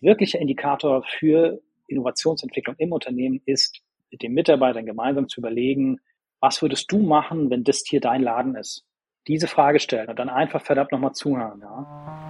wirklicher 0.00 0.38
Indikator 0.38 1.02
für 1.18 1.60
Innovationsentwicklung 1.86 2.76
im 2.78 2.92
Unternehmen 2.92 3.40
ist, 3.46 3.80
mit 4.10 4.22
den 4.22 4.32
Mitarbeitern 4.32 4.86
gemeinsam 4.86 5.28
zu 5.28 5.40
überlegen, 5.40 5.98
was 6.40 6.62
würdest 6.62 6.90
du 6.92 6.98
machen, 6.98 7.50
wenn 7.50 7.64
das 7.64 7.82
hier 7.86 8.00
dein 8.00 8.22
Laden 8.22 8.54
ist? 8.54 8.84
Diese 9.26 9.48
Frage 9.48 9.80
stellen 9.80 10.08
und 10.08 10.18
dann 10.18 10.28
einfach 10.28 10.62
verdammt 10.62 10.92
nochmal 10.92 11.12
zuhören. 11.12 11.60
Ja? 11.60 12.27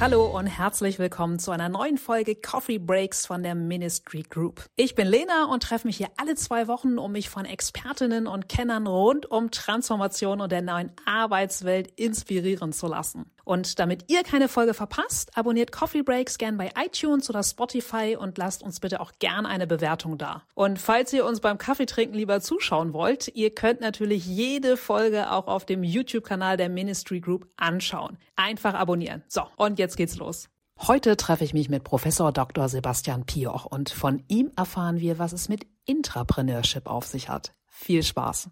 Hallo 0.00 0.24
und 0.24 0.46
herzlich 0.46 0.98
willkommen 0.98 1.38
zu 1.38 1.50
einer 1.50 1.68
neuen 1.68 1.98
Folge 1.98 2.34
Coffee 2.34 2.78
Breaks 2.78 3.26
von 3.26 3.42
der 3.42 3.54
Ministry 3.54 4.22
Group. 4.22 4.64
Ich 4.74 4.94
bin 4.94 5.06
Lena 5.06 5.44
und 5.44 5.62
treffe 5.62 5.86
mich 5.86 5.98
hier 5.98 6.08
alle 6.16 6.36
zwei 6.36 6.68
Wochen, 6.68 6.98
um 6.98 7.12
mich 7.12 7.28
von 7.28 7.44
Expertinnen 7.44 8.26
und 8.26 8.48
Kennern 8.48 8.86
rund 8.86 9.30
um 9.30 9.50
Transformation 9.50 10.40
und 10.40 10.52
der 10.52 10.62
neuen 10.62 10.90
Arbeitswelt 11.04 11.88
inspirieren 12.00 12.72
zu 12.72 12.86
lassen. 12.86 13.30
Und 13.44 13.78
damit 13.78 14.10
ihr 14.10 14.22
keine 14.22 14.48
Folge 14.48 14.74
verpasst, 14.74 15.36
abonniert 15.36 15.72
Coffee 15.72 16.02
Breaks 16.02 16.38
gern 16.38 16.56
bei 16.56 16.70
iTunes 16.76 17.28
oder 17.30 17.42
Spotify 17.42 18.16
und 18.18 18.38
lasst 18.38 18.62
uns 18.62 18.80
bitte 18.80 19.00
auch 19.00 19.12
gern 19.18 19.46
eine 19.46 19.66
Bewertung 19.66 20.18
da. 20.18 20.42
Und 20.54 20.78
falls 20.78 21.12
ihr 21.12 21.24
uns 21.24 21.40
beim 21.40 21.58
Kaffeetrinken 21.58 22.16
lieber 22.16 22.40
zuschauen 22.40 22.92
wollt, 22.92 23.28
ihr 23.34 23.54
könnt 23.54 23.80
natürlich 23.80 24.26
jede 24.26 24.76
Folge 24.76 25.30
auch 25.30 25.46
auf 25.46 25.64
dem 25.64 25.82
YouTube-Kanal 25.82 26.56
der 26.56 26.68
Ministry 26.68 27.20
Group 27.20 27.48
anschauen. 27.56 28.18
Einfach 28.36 28.74
abonnieren. 28.74 29.22
So, 29.28 29.42
und 29.56 29.78
jetzt 29.78 29.96
geht's 29.96 30.16
los. 30.16 30.48
Heute 30.86 31.18
treffe 31.18 31.44
ich 31.44 31.52
mich 31.52 31.68
mit 31.68 31.84
Professor 31.84 32.32
Dr. 32.32 32.68
Sebastian 32.68 33.26
Pioch 33.26 33.66
und 33.66 33.90
von 33.90 34.24
ihm 34.28 34.50
erfahren 34.56 34.98
wir, 34.98 35.18
was 35.18 35.34
es 35.34 35.50
mit 35.50 35.66
Intrapreneurship 35.84 36.86
auf 36.86 37.04
sich 37.04 37.28
hat. 37.28 37.54
Viel 37.66 38.02
Spaß. 38.02 38.48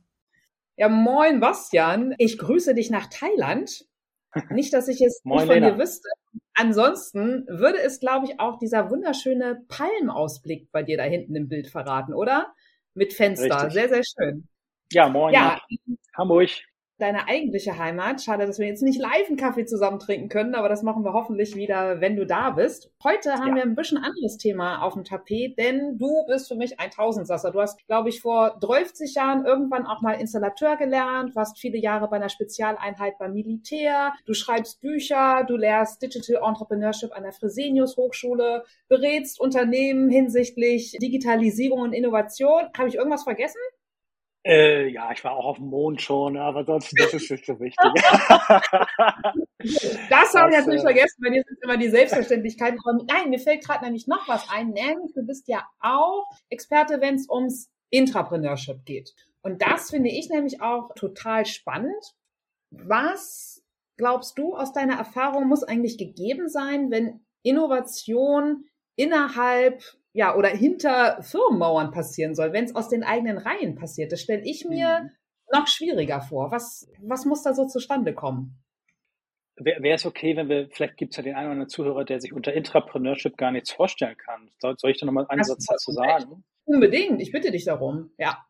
Ja, 0.76 0.88
moin, 0.88 1.40
Bastian. 1.40 2.14
Ich 2.18 2.38
grüße 2.38 2.74
dich 2.74 2.90
nach 2.90 3.06
Thailand. 3.06 3.86
Nicht, 4.50 4.72
dass 4.72 4.88
ich 4.88 5.00
es 5.00 5.20
nicht 5.24 5.40
von 5.40 5.48
Lena. 5.48 5.70
dir 5.70 5.78
wüsste. 5.78 6.08
Ansonsten 6.54 7.46
würde 7.48 7.80
es, 7.80 8.00
glaube 8.00 8.26
ich, 8.26 8.40
auch 8.40 8.58
dieser 8.58 8.90
wunderschöne 8.90 9.62
Palmausblick 9.68 10.70
bei 10.72 10.82
dir 10.82 10.96
da 10.96 11.04
hinten 11.04 11.34
im 11.34 11.48
Bild 11.48 11.68
verraten, 11.68 12.12
oder? 12.12 12.52
Mit 12.94 13.12
Fenster. 13.14 13.64
Richtig. 13.66 13.72
Sehr, 13.72 13.88
sehr 13.88 14.02
schön. 14.04 14.48
Ja, 14.92 15.08
moin. 15.08 15.34
Ja. 15.34 15.60
Hamburg 16.16 16.50
deine 16.98 17.28
eigentliche 17.28 17.78
Heimat. 17.78 18.22
Schade, 18.22 18.46
dass 18.46 18.58
wir 18.58 18.66
jetzt 18.66 18.82
nicht 18.82 19.00
live 19.00 19.28
einen 19.28 19.36
Kaffee 19.36 19.64
zusammen 19.64 19.98
trinken 19.98 20.28
können, 20.28 20.54
aber 20.54 20.68
das 20.68 20.82
machen 20.82 21.04
wir 21.04 21.12
hoffentlich 21.12 21.54
wieder, 21.56 22.00
wenn 22.00 22.16
du 22.16 22.26
da 22.26 22.50
bist. 22.50 22.90
Heute 23.02 23.34
haben 23.34 23.50
ja. 23.50 23.56
wir 23.56 23.62
ein 23.62 23.74
bisschen 23.74 23.98
anderes 23.98 24.36
Thema 24.36 24.82
auf 24.82 24.94
dem 24.94 25.04
Tapet, 25.04 25.58
denn 25.58 25.98
du 25.98 26.26
bist 26.26 26.48
für 26.48 26.56
mich 26.56 26.80
ein 26.80 26.90
Tausendsasser. 26.90 27.52
Du 27.52 27.60
hast, 27.60 27.86
glaube 27.86 28.08
ich, 28.08 28.20
vor 28.20 28.58
30 28.60 29.14
Jahren 29.14 29.46
irgendwann 29.46 29.86
auch 29.86 30.02
mal 30.02 30.14
Installateur 30.14 30.76
gelernt, 30.76 31.34
warst 31.36 31.58
viele 31.58 31.78
Jahre 31.78 32.08
bei 32.08 32.16
einer 32.16 32.28
Spezialeinheit 32.28 33.18
beim 33.18 33.32
Militär, 33.32 34.12
du 34.26 34.34
schreibst 34.34 34.80
Bücher, 34.80 35.44
du 35.46 35.56
lehrst 35.56 36.02
Digital 36.02 36.42
Entrepreneurship 36.46 37.12
an 37.16 37.22
der 37.22 37.32
Fresenius 37.32 37.96
Hochschule, 37.96 38.64
berätst 38.88 39.40
Unternehmen 39.40 40.10
hinsichtlich 40.10 40.96
Digitalisierung 41.00 41.80
und 41.80 41.92
Innovation. 41.92 42.64
Habe 42.76 42.88
ich 42.88 42.96
irgendwas 42.96 43.22
vergessen? 43.22 43.60
Äh, 44.48 44.88
ja, 44.88 45.12
ich 45.12 45.22
war 45.24 45.32
auch 45.32 45.44
auf 45.44 45.58
dem 45.58 45.66
Mond 45.66 46.00
schon, 46.00 46.38
aber 46.38 46.64
sonst, 46.64 46.94
das 46.98 47.12
ist 47.12 47.30
nicht 47.30 47.44
so 47.44 47.60
wichtig. 47.60 47.76
das 50.08 50.34
habe 50.34 50.50
ich 50.50 50.58
natürlich 50.58 50.80
äh, 50.80 50.84
vergessen, 50.84 51.22
weil 51.22 51.32
dir 51.32 51.44
sind 51.46 51.58
immer 51.62 51.76
die 51.76 51.90
Selbstverständlichkeiten. 51.90 52.78
Aber 52.82 53.04
nein, 53.06 53.28
mir 53.28 53.40
fällt 53.40 53.62
gerade 53.62 53.84
nämlich 53.84 54.06
noch 54.06 54.26
was 54.26 54.48
ein, 54.48 54.70
nämlich 54.70 55.12
du 55.12 55.22
bist 55.26 55.48
ja 55.48 55.68
auch 55.80 56.24
Experte, 56.48 57.02
wenn 57.02 57.16
es 57.16 57.28
ums 57.28 57.70
Intrapreneurship 57.90 58.86
geht. 58.86 59.14
Und 59.42 59.60
das 59.60 59.90
finde 59.90 60.08
ich 60.08 60.30
nämlich 60.30 60.62
auch 60.62 60.94
total 60.94 61.44
spannend. 61.44 62.14
Was 62.70 63.62
glaubst 63.98 64.38
du 64.38 64.56
aus 64.56 64.72
deiner 64.72 64.96
Erfahrung 64.96 65.46
muss 65.46 65.62
eigentlich 65.62 65.98
gegeben 65.98 66.48
sein, 66.48 66.90
wenn 66.90 67.20
Innovation 67.42 68.64
innerhalb 68.96 69.82
ja, 70.12 70.34
oder 70.36 70.48
hinter 70.48 71.22
Firmenmauern 71.22 71.90
passieren 71.90 72.34
soll, 72.34 72.52
wenn 72.52 72.64
es 72.64 72.74
aus 72.74 72.88
den 72.88 73.04
eigenen 73.04 73.38
Reihen 73.38 73.74
passiert. 73.74 74.12
Das 74.12 74.20
stelle 74.20 74.42
ich 74.44 74.64
mir 74.64 75.00
mhm. 75.00 75.10
noch 75.52 75.66
schwieriger 75.66 76.20
vor. 76.20 76.50
Was, 76.50 76.90
was 77.00 77.24
muss 77.24 77.42
da 77.42 77.54
so 77.54 77.66
zustande 77.66 78.14
kommen? 78.14 78.62
Wäre 79.56 79.94
es 79.94 80.06
okay, 80.06 80.36
wenn 80.36 80.48
wir, 80.48 80.68
vielleicht 80.70 80.96
gibt 80.96 81.12
es 81.12 81.16
ja 81.16 81.24
den 81.24 81.34
einen 81.34 81.46
oder 81.46 81.52
anderen 81.52 81.68
Zuhörer, 81.68 82.04
der 82.04 82.20
sich 82.20 82.32
unter 82.32 82.52
Intrapreneurship 82.52 83.36
gar 83.36 83.50
nichts 83.50 83.72
vorstellen 83.72 84.16
kann. 84.16 84.50
Soll, 84.58 84.78
soll 84.78 84.92
ich 84.92 85.00
da 85.00 85.06
nochmal 85.06 85.26
einen 85.28 85.42
Satz 85.42 85.66
dazu 85.66 85.90
sagen? 85.90 86.44
Unbedingt, 86.64 87.20
ich 87.20 87.32
bitte 87.32 87.50
dich 87.50 87.64
darum, 87.64 88.12
ja. 88.18 88.44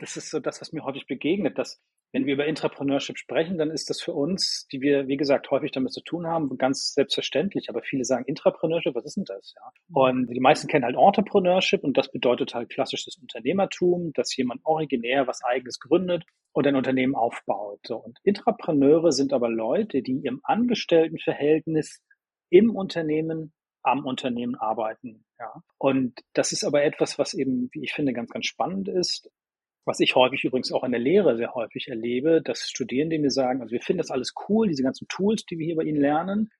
Das 0.00 0.16
ist 0.16 0.30
so 0.30 0.40
das, 0.40 0.60
was 0.60 0.72
mir 0.72 0.82
häufig 0.84 1.06
begegnet, 1.06 1.58
dass 1.58 1.82
wenn 2.14 2.26
wir 2.26 2.34
über 2.34 2.46
Intrapreneurship 2.46 3.18
sprechen, 3.18 3.58
dann 3.58 3.72
ist 3.72 3.90
das 3.90 4.00
für 4.00 4.12
uns, 4.12 4.68
die 4.70 4.80
wir, 4.80 5.08
wie 5.08 5.16
gesagt, 5.16 5.50
häufig 5.50 5.72
damit 5.72 5.92
zu 5.92 6.00
tun 6.00 6.28
haben, 6.28 6.56
ganz 6.58 6.94
selbstverständlich. 6.94 7.68
Aber 7.68 7.82
viele 7.82 8.04
sagen 8.04 8.24
Intrapreneurship, 8.26 8.94
was 8.94 9.04
ist 9.04 9.16
denn 9.16 9.24
das? 9.24 9.52
Ja? 9.56 9.72
Mhm. 9.88 9.96
Und 9.96 10.26
die 10.32 10.38
meisten 10.38 10.68
kennen 10.68 10.84
halt 10.84 10.94
Entrepreneurship 10.96 11.82
und 11.82 11.98
das 11.98 12.12
bedeutet 12.12 12.54
halt 12.54 12.70
klassisches 12.70 13.16
Unternehmertum, 13.16 14.12
dass 14.14 14.36
jemand 14.36 14.60
originär 14.64 15.26
was 15.26 15.42
eigenes 15.42 15.80
gründet 15.80 16.24
und 16.52 16.68
ein 16.68 16.76
Unternehmen 16.76 17.16
aufbaut. 17.16 17.80
So. 17.84 17.96
Und 17.96 18.16
Intrapreneure 18.22 19.10
sind 19.10 19.32
aber 19.32 19.48
Leute, 19.48 20.00
die 20.00 20.20
im 20.22 20.38
Angestelltenverhältnis 20.44 22.00
im 22.48 22.76
Unternehmen 22.76 23.52
am 23.82 24.06
Unternehmen 24.06 24.54
arbeiten. 24.54 25.24
Ja. 25.40 25.64
Und 25.78 26.20
das 26.32 26.52
ist 26.52 26.62
aber 26.62 26.84
etwas, 26.84 27.18
was 27.18 27.34
eben, 27.34 27.68
wie 27.72 27.82
ich 27.82 27.92
finde, 27.92 28.12
ganz, 28.12 28.30
ganz 28.30 28.46
spannend 28.46 28.88
ist. 28.88 29.30
Was 29.84 30.00
ich 30.00 30.14
häufig 30.14 30.44
übrigens 30.44 30.72
auch 30.72 30.84
in 30.84 30.92
der 30.92 31.00
Lehre 31.00 31.36
sehr 31.36 31.54
häufig 31.54 31.88
erlebe, 31.88 32.40
dass 32.42 32.68
Studierende 32.68 33.18
mir 33.18 33.30
sagen, 33.30 33.60
also 33.60 33.72
wir 33.72 33.82
finden 33.82 33.98
das 33.98 34.10
alles 34.10 34.32
cool, 34.48 34.68
diese 34.68 34.82
ganzen 34.82 35.06
Tools, 35.08 35.44
die 35.44 35.58
wir 35.58 35.66
hier 35.66 35.76
bei 35.76 35.84
Ihnen 35.84 36.00
lernen, 36.00 36.50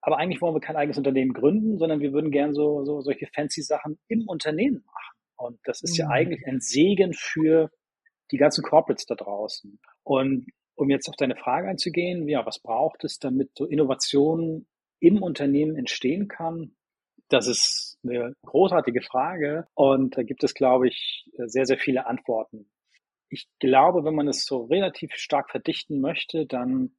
aber 0.00 0.18
eigentlich 0.18 0.40
wollen 0.40 0.54
wir 0.54 0.60
kein 0.60 0.76
eigenes 0.76 0.98
Unternehmen 0.98 1.32
gründen, 1.32 1.78
sondern 1.78 2.00
wir 2.00 2.12
würden 2.12 2.30
gern 2.30 2.54
so, 2.54 2.84
so 2.84 3.00
solche 3.00 3.26
fancy 3.34 3.62
Sachen 3.62 3.98
im 4.08 4.28
Unternehmen 4.28 4.84
machen. 4.86 5.18
Und 5.36 5.60
das 5.64 5.82
ist 5.82 5.92
mhm. 5.92 6.04
ja 6.04 6.08
eigentlich 6.08 6.46
ein 6.46 6.60
Segen 6.60 7.12
für 7.12 7.70
die 8.30 8.36
ganzen 8.36 8.62
Corporates 8.62 9.06
da 9.06 9.14
draußen. 9.14 9.78
Und 10.04 10.46
um 10.74 10.90
jetzt 10.90 11.08
auf 11.08 11.16
deine 11.16 11.36
Frage 11.36 11.68
einzugehen, 11.68 12.28
ja, 12.28 12.46
was 12.46 12.60
braucht 12.60 13.04
es, 13.04 13.18
damit 13.18 13.50
so 13.56 13.66
Innovation 13.66 14.66
im 15.00 15.22
Unternehmen 15.22 15.76
entstehen 15.76 16.28
kann? 16.28 16.76
Das 17.28 17.48
ist 17.48 17.97
eine 18.10 18.34
großartige 18.44 19.02
Frage 19.02 19.66
und 19.74 20.16
da 20.16 20.22
gibt 20.22 20.44
es, 20.44 20.54
glaube 20.54 20.88
ich, 20.88 21.28
sehr, 21.36 21.66
sehr 21.66 21.78
viele 21.78 22.06
Antworten. 22.06 22.70
Ich 23.30 23.48
glaube, 23.60 24.04
wenn 24.04 24.14
man 24.14 24.28
es 24.28 24.44
so 24.44 24.64
relativ 24.64 25.14
stark 25.14 25.50
verdichten 25.50 26.00
möchte, 26.00 26.46
dann 26.46 26.92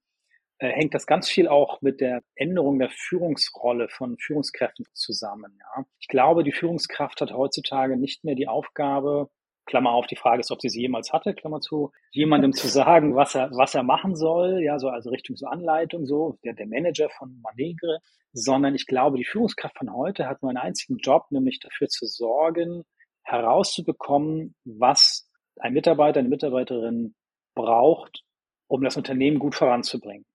äh, 0.59 0.69
hängt 0.69 0.93
das 0.93 1.07
ganz 1.07 1.29
viel 1.29 1.47
auch 1.47 1.81
mit 1.81 2.01
der 2.01 2.21
Änderung 2.35 2.79
der 2.79 2.89
Führungsrolle 2.89 3.89
von 3.89 4.17
Führungskräften 4.17 4.85
zusammen. 4.93 5.57
Ja. 5.57 5.85
Ich 5.99 6.07
glaube, 6.07 6.43
die 6.43 6.51
Führungskraft 6.51 7.21
hat 7.21 7.31
heutzutage 7.31 7.97
nicht 7.97 8.23
mehr 8.23 8.35
die 8.35 8.47
Aufgabe, 8.47 9.29
Klammer 9.69 9.91
auf, 9.91 10.07
die 10.07 10.15
Frage 10.15 10.39
ist, 10.39 10.51
ob 10.51 10.61
sie 10.61 10.69
sie 10.69 10.81
jemals 10.81 11.13
hatte, 11.13 11.35
Klammer 11.35 11.61
zu, 11.61 11.91
jemandem 12.11 12.53
zu 12.53 12.67
sagen, 12.67 13.15
was 13.15 13.35
er, 13.35 13.51
was 13.51 13.75
er 13.75 13.83
machen 13.83 14.15
soll, 14.15 14.61
ja, 14.63 14.79
so 14.79 14.89
also 14.89 15.11
Richtung 15.11 15.37
so 15.37 15.45
Anleitung, 15.45 16.07
so, 16.07 16.39
der, 16.43 16.53
der 16.53 16.65
Manager 16.65 17.09
von 17.09 17.39
Manegre, 17.41 17.99
sondern 18.33 18.73
ich 18.73 18.87
glaube, 18.87 19.17
die 19.17 19.25
Führungskraft 19.25 19.77
von 19.77 19.93
heute 19.93 20.27
hat 20.27 20.41
nur 20.41 20.49
einen 20.49 20.57
einzigen 20.57 20.97
Job, 20.97 21.27
nämlich 21.29 21.59
dafür 21.59 21.87
zu 21.87 22.07
sorgen, 22.07 22.83
herauszubekommen, 23.21 24.55
was 24.65 25.29
ein 25.59 25.73
Mitarbeiter, 25.73 26.19
eine 26.19 26.29
Mitarbeiterin 26.29 27.13
braucht, 27.53 28.23
um 28.67 28.83
das 28.83 28.97
Unternehmen 28.97 29.37
gut 29.37 29.53
voranzubringen. 29.53 30.25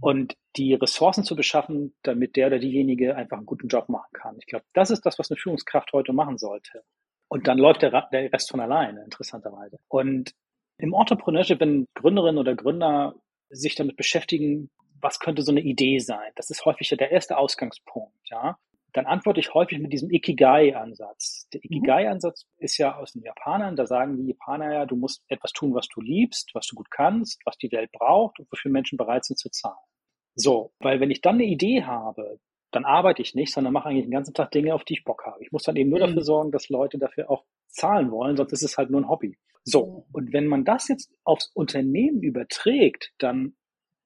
Und 0.00 0.34
die 0.56 0.74
Ressourcen 0.74 1.24
zu 1.24 1.36
beschaffen, 1.36 1.94
damit 2.02 2.36
der 2.36 2.48
oder 2.48 2.58
diejenige 2.58 3.16
einfach 3.16 3.38
einen 3.38 3.46
guten 3.46 3.68
Job 3.68 3.88
machen 3.88 4.12
kann. 4.12 4.36
Ich 4.40 4.46
glaube, 4.46 4.64
das 4.74 4.90
ist 4.90 5.06
das, 5.06 5.18
was 5.18 5.30
eine 5.30 5.38
Führungskraft 5.38 5.92
heute 5.92 6.12
machen 6.12 6.36
sollte. 6.36 6.82
Und 7.34 7.48
dann 7.48 7.58
läuft 7.58 7.82
der, 7.82 7.90
der 8.12 8.32
Rest 8.32 8.52
von 8.52 8.60
alleine, 8.60 9.02
interessanterweise. 9.02 9.80
Und 9.88 10.36
im 10.78 10.94
Entrepreneurship, 10.94 11.58
wenn 11.58 11.88
Gründerinnen 11.94 12.38
oder 12.38 12.54
Gründer 12.54 13.16
sich 13.50 13.74
damit 13.74 13.96
beschäftigen, 13.96 14.70
was 15.00 15.18
könnte 15.18 15.42
so 15.42 15.50
eine 15.50 15.62
Idee 15.62 15.98
sein? 15.98 16.30
Das 16.36 16.50
ist 16.50 16.64
häufig 16.64 16.88
der 16.90 17.10
erste 17.10 17.36
Ausgangspunkt, 17.36 18.30
ja. 18.30 18.56
Dann 18.92 19.06
antworte 19.06 19.40
ich 19.40 19.52
häufig 19.52 19.80
mit 19.80 19.92
diesem 19.92 20.12
Ikigai-Ansatz. 20.12 21.48
Der 21.52 21.58
mhm. 21.58 21.78
Ikigai-Ansatz 21.78 22.46
ist 22.58 22.78
ja 22.78 22.96
aus 22.96 23.14
den 23.14 23.22
Japanern, 23.22 23.74
da 23.74 23.84
sagen 23.84 24.16
die 24.16 24.28
Japaner 24.28 24.72
ja, 24.72 24.86
du 24.86 24.94
musst 24.94 25.24
etwas 25.26 25.50
tun, 25.50 25.74
was 25.74 25.88
du 25.88 26.00
liebst, 26.00 26.54
was 26.54 26.68
du 26.68 26.76
gut 26.76 26.92
kannst, 26.92 27.40
was 27.44 27.58
die 27.58 27.72
Welt 27.72 27.90
braucht 27.90 28.38
und 28.38 28.46
wofür 28.52 28.70
Menschen 28.70 28.96
bereit 28.96 29.24
sind 29.24 29.40
zu 29.40 29.50
zahlen. 29.50 29.74
So, 30.36 30.72
weil 30.78 31.00
wenn 31.00 31.10
ich 31.10 31.20
dann 31.20 31.34
eine 31.34 31.46
Idee 31.46 31.82
habe, 31.82 32.38
dann 32.74 32.84
arbeite 32.84 33.22
ich 33.22 33.34
nicht, 33.34 33.52
sondern 33.52 33.72
mache 33.72 33.88
eigentlich 33.88 34.04
den 34.04 34.10
ganzen 34.10 34.34
Tag 34.34 34.50
Dinge, 34.50 34.74
auf 34.74 34.84
die 34.84 34.94
ich 34.94 35.04
Bock 35.04 35.24
habe. 35.24 35.42
Ich 35.42 35.52
muss 35.52 35.62
dann 35.62 35.76
eben 35.76 35.90
nur 35.90 36.00
mhm. 36.00 36.06
dafür 36.06 36.22
sorgen, 36.22 36.50
dass 36.50 36.68
Leute 36.68 36.98
dafür 36.98 37.30
auch 37.30 37.44
zahlen 37.68 38.10
wollen, 38.10 38.36
sonst 38.36 38.52
ist 38.52 38.62
es 38.62 38.76
halt 38.76 38.90
nur 38.90 39.00
ein 39.00 39.08
Hobby. 39.08 39.38
So, 39.62 40.06
und 40.12 40.32
wenn 40.32 40.46
man 40.46 40.64
das 40.64 40.88
jetzt 40.88 41.12
aufs 41.24 41.50
Unternehmen 41.54 42.22
überträgt, 42.22 43.12
dann 43.18 43.56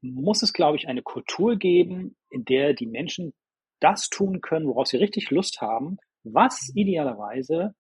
muss 0.01 0.43
es, 0.43 0.53
glaube 0.53 0.77
ich, 0.77 0.87
eine 0.87 1.03
Kultur 1.03 1.57
geben, 1.57 2.17
in 2.31 2.45
der 2.45 2.75
die 2.75 2.87
Menschen 2.87 3.33
das 3.81 4.09
tun 4.09 4.41
können, 4.41 4.69
worauf 4.69 4.87
sie 4.87 4.99
richtig 4.99 5.31
Lust 5.31 5.61
haben, 5.61 5.99
was 6.23 6.71
idealerweise 6.75 7.75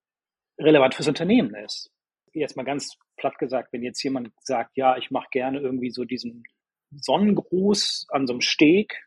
relevant 0.59 0.95
fürs 0.95 1.09
Unternehmen 1.09 1.55
ist. 1.55 1.91
Jetzt 2.33 2.57
mal 2.57 2.65
ganz 2.65 2.97
platt 3.17 3.39
gesagt, 3.39 3.73
wenn 3.73 3.83
jetzt 3.83 4.03
jemand 4.03 4.31
sagt, 4.41 4.77
ja, 4.77 4.97
ich 4.97 5.11
mache 5.11 5.29
gerne 5.31 5.61
irgendwie 5.61 5.91
so 5.91 6.05
diesen 6.05 6.45
Sonnengruß 6.91 8.07
an 8.11 8.27
so 8.27 8.33
einem 8.33 8.41
Steg 8.41 9.05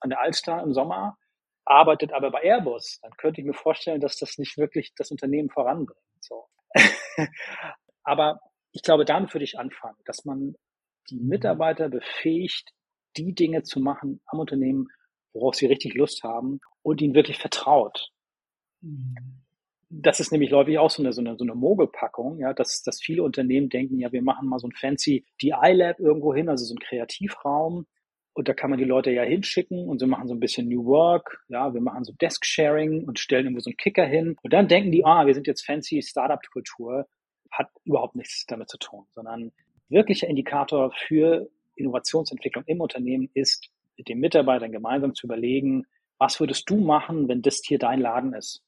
an 0.00 0.10
der 0.10 0.20
Alster 0.20 0.62
im 0.62 0.72
Sommer, 0.72 1.16
arbeitet 1.64 2.12
aber 2.12 2.30
bei 2.30 2.42
Airbus, 2.42 2.98
dann 3.02 3.12
könnte 3.16 3.40
ich 3.40 3.46
mir 3.46 3.54
vorstellen, 3.54 4.00
dass 4.00 4.16
das 4.18 4.38
nicht 4.38 4.58
wirklich 4.58 4.92
das 4.96 5.10
Unternehmen 5.10 5.50
voranbringt. 5.50 5.98
So. 6.20 6.46
aber 8.02 8.40
ich 8.72 8.82
glaube, 8.82 9.04
damit 9.04 9.32
würde 9.34 9.44
ich 9.44 9.58
anfangen, 9.58 9.98
dass 10.04 10.24
man 10.24 10.54
die 11.10 11.20
Mitarbeiter 11.20 11.88
befähigt, 11.88 12.70
die 13.16 13.34
Dinge 13.34 13.62
zu 13.62 13.80
machen 13.80 14.20
am 14.26 14.40
Unternehmen, 14.40 14.88
worauf 15.32 15.54
sie 15.54 15.66
richtig 15.66 15.94
Lust 15.94 16.22
haben 16.22 16.60
und 16.82 17.00
ihnen 17.00 17.14
wirklich 17.14 17.38
vertraut. 17.38 18.10
Mhm 18.80 19.44
das 20.02 20.20
ist 20.20 20.32
nämlich 20.32 20.52
häufig 20.52 20.78
auch 20.78 20.90
so 20.90 21.02
eine, 21.02 21.12
so 21.12 21.20
eine, 21.20 21.36
so 21.36 21.44
eine 21.44 21.54
Mogelpackung, 21.54 22.38
ja, 22.38 22.52
dass, 22.52 22.82
dass 22.82 23.00
viele 23.00 23.22
Unternehmen 23.22 23.68
denken, 23.68 23.98
ja, 23.98 24.10
wir 24.12 24.22
machen 24.22 24.48
mal 24.48 24.58
so 24.58 24.66
ein 24.66 24.72
fancy 24.72 25.24
DI-Lab 25.40 26.00
irgendwo 26.00 26.34
hin, 26.34 26.48
also 26.48 26.64
so 26.64 26.74
ein 26.74 26.78
Kreativraum. 26.78 27.86
Und 28.34 28.48
da 28.48 28.54
kann 28.54 28.70
man 28.70 28.78
die 28.78 28.84
Leute 28.84 29.10
ja 29.10 29.22
hinschicken 29.22 29.88
und 29.88 30.00
sie 30.00 30.06
machen 30.06 30.28
so 30.28 30.34
ein 30.34 30.40
bisschen 30.40 30.68
New 30.68 30.84
Work, 30.86 31.44
ja, 31.48 31.72
wir 31.72 31.80
machen 31.80 32.04
so 32.04 32.12
Desk-Sharing 32.12 33.04
und 33.04 33.18
stellen 33.18 33.46
irgendwo 33.46 33.60
so 33.60 33.70
einen 33.70 33.76
Kicker 33.76 34.04
hin. 34.04 34.36
Und 34.42 34.52
dann 34.52 34.68
denken 34.68 34.90
die, 34.90 35.04
ah, 35.04 35.26
wir 35.26 35.34
sind 35.34 35.46
jetzt 35.46 35.64
fancy 35.64 36.02
Startup-Kultur. 36.02 37.06
Hat 37.50 37.68
überhaupt 37.84 38.16
nichts 38.16 38.44
damit 38.46 38.68
zu 38.68 38.78
tun, 38.78 39.06
sondern 39.14 39.52
wirklicher 39.88 40.26
Indikator 40.26 40.92
für 41.06 41.48
Innovationsentwicklung 41.76 42.64
im 42.66 42.80
Unternehmen 42.80 43.30
ist, 43.34 43.68
mit 43.96 44.08
den 44.08 44.18
Mitarbeitern 44.18 44.72
gemeinsam 44.72 45.14
zu 45.14 45.26
überlegen, 45.26 45.84
was 46.18 46.40
würdest 46.40 46.68
du 46.68 46.76
machen, 46.76 47.28
wenn 47.28 47.42
das 47.42 47.62
hier 47.64 47.78
dein 47.78 48.00
Laden 48.00 48.34
ist? 48.34 48.64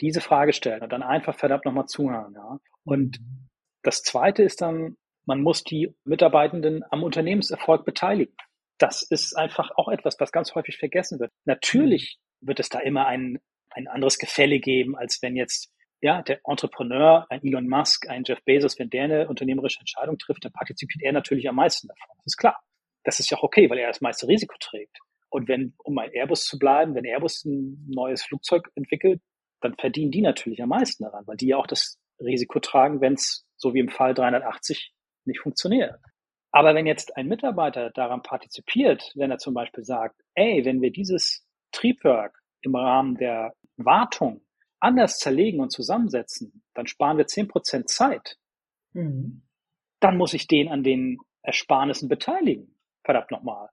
diese 0.00 0.20
Frage 0.20 0.52
stellen 0.52 0.82
und 0.82 0.92
dann 0.92 1.02
einfach 1.02 1.34
verdammt 1.34 1.64
nochmal 1.64 1.86
zuhören. 1.86 2.34
Ja. 2.34 2.58
Und 2.84 3.18
das 3.82 4.02
Zweite 4.02 4.42
ist 4.42 4.60
dann, 4.60 4.96
man 5.24 5.42
muss 5.42 5.64
die 5.64 5.94
Mitarbeitenden 6.04 6.84
am 6.90 7.02
Unternehmenserfolg 7.02 7.84
beteiligen. 7.84 8.34
Das 8.78 9.02
ist 9.02 9.36
einfach 9.36 9.70
auch 9.76 9.88
etwas, 9.88 10.16
was 10.18 10.32
ganz 10.32 10.54
häufig 10.54 10.76
vergessen 10.76 11.18
wird. 11.18 11.32
Natürlich 11.44 12.18
wird 12.40 12.60
es 12.60 12.68
da 12.68 12.80
immer 12.80 13.06
ein, 13.06 13.40
ein 13.70 13.88
anderes 13.88 14.18
Gefälle 14.18 14.58
geben, 14.60 14.96
als 14.96 15.20
wenn 15.22 15.36
jetzt 15.36 15.72
ja, 16.02 16.22
der 16.22 16.40
Entrepreneur, 16.44 17.26
ein 17.30 17.42
Elon 17.42 17.68
Musk, 17.68 18.08
ein 18.08 18.22
Jeff 18.24 18.42
Bezos, 18.44 18.78
wenn 18.78 18.90
der 18.90 19.04
eine 19.04 19.28
unternehmerische 19.28 19.80
Entscheidung 19.80 20.18
trifft, 20.18 20.44
dann 20.44 20.52
partizipiert 20.52 21.02
er 21.02 21.12
natürlich 21.12 21.48
am 21.48 21.56
meisten 21.56 21.88
davon. 21.88 22.16
Das 22.18 22.26
ist 22.26 22.36
klar. 22.36 22.60
Das 23.04 23.18
ist 23.20 23.30
ja 23.30 23.38
auch 23.38 23.42
okay, 23.42 23.70
weil 23.70 23.78
er 23.78 23.88
das 23.88 24.00
meiste 24.00 24.28
Risiko 24.28 24.54
trägt. 24.60 24.98
Und 25.30 25.48
wenn, 25.48 25.74
um 25.84 25.94
bei 25.94 26.10
Airbus 26.12 26.44
zu 26.44 26.58
bleiben, 26.58 26.94
wenn 26.94 27.04
Airbus 27.04 27.44
ein 27.44 27.86
neues 27.88 28.22
Flugzeug 28.22 28.68
entwickelt, 28.74 29.20
dann 29.60 29.74
verdienen 29.74 30.10
die 30.10 30.22
natürlich 30.22 30.62
am 30.62 30.68
meisten 30.68 31.04
daran, 31.04 31.26
weil 31.26 31.36
die 31.36 31.48
ja 31.48 31.56
auch 31.56 31.66
das 31.66 31.98
Risiko 32.20 32.60
tragen, 32.60 33.00
wenn 33.00 33.14
es 33.14 33.46
so 33.56 33.74
wie 33.74 33.80
im 33.80 33.88
Fall 33.88 34.14
380 34.14 34.92
nicht 35.24 35.40
funktioniert. 35.40 35.94
Aber 36.56 36.74
wenn 36.74 36.86
jetzt 36.86 37.18
ein 37.18 37.26
Mitarbeiter 37.26 37.90
daran 37.90 38.22
partizipiert, 38.22 39.12
wenn 39.14 39.30
er 39.30 39.36
zum 39.36 39.52
Beispiel 39.52 39.84
sagt, 39.84 40.22
ey, 40.34 40.64
wenn 40.64 40.80
wir 40.80 40.90
dieses 40.90 41.46
Triebwerk 41.70 42.42
im 42.62 42.74
Rahmen 42.74 43.16
der 43.16 43.52
Wartung 43.76 44.40
anders 44.80 45.18
zerlegen 45.18 45.60
und 45.60 45.70
zusammensetzen, 45.70 46.62
dann 46.72 46.86
sparen 46.86 47.18
wir 47.18 47.26
zehn 47.26 47.46
Prozent 47.46 47.90
Zeit. 47.90 48.38
Mhm. 48.94 49.42
Dann 50.00 50.16
muss 50.16 50.32
ich 50.32 50.46
den 50.46 50.68
an 50.68 50.82
den 50.82 51.18
Ersparnissen 51.42 52.08
beteiligen. 52.08 52.74
Verdammt 53.04 53.32
nochmal. 53.32 53.68